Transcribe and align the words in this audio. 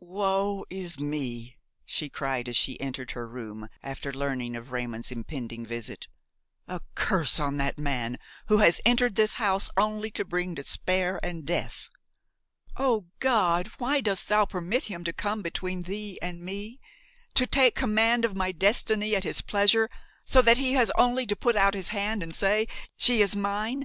"Woe 0.00 0.64
is 0.70 0.98
me!" 0.98 1.56
she 1.84 2.08
cried 2.08 2.48
as 2.48 2.56
she 2.56 2.80
entered 2.80 3.12
her 3.12 3.28
room, 3.28 3.68
after 3.80 4.12
learning 4.12 4.56
of 4.56 4.72
Raymon's 4.72 5.12
impending 5.12 5.64
visit. 5.64 6.08
"A 6.66 6.80
curse 6.96 7.38
on 7.38 7.58
that 7.58 7.78
man, 7.78 8.18
who 8.48 8.56
has 8.58 8.80
entered 8.84 9.14
this 9.14 9.34
house 9.34 9.70
only 9.76 10.10
to 10.10 10.24
bring 10.24 10.52
despair 10.52 11.20
and 11.22 11.46
death! 11.46 11.90
O 12.76 13.06
God! 13.20 13.70
why 13.78 14.00
dost 14.00 14.26
Thou 14.26 14.44
permit 14.44 14.82
him 14.86 15.04
to 15.04 15.12
come 15.12 15.42
between 15.42 15.82
Thee 15.82 16.18
and 16.20 16.40
me, 16.42 16.80
to 17.34 17.46
take 17.46 17.76
command 17.76 18.24
of 18.24 18.34
my 18.34 18.50
destiny 18.50 19.14
at 19.14 19.22
his 19.22 19.42
pleasure, 19.42 19.88
so 20.24 20.42
that 20.42 20.58
he 20.58 20.72
has 20.72 20.90
only 20.98 21.24
to 21.24 21.36
put 21.36 21.54
out 21.54 21.74
his 21.74 21.90
hand 21.90 22.20
and 22.20 22.34
say: 22.34 22.66
'She 22.96 23.22
is 23.22 23.36
mine! 23.36 23.72